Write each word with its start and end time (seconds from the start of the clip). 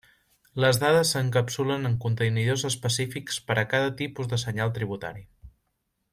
Les 0.61 0.77
dades 0.83 1.11
s'encapsulen 1.15 1.85
en 1.89 1.97
contenidors 2.05 2.65
específics 2.71 3.37
per 3.51 3.59
a 3.63 3.65
cada 3.75 3.93
tipus 4.01 4.31
de 4.33 4.41
senyal 4.47 4.75
tributari. 4.79 5.23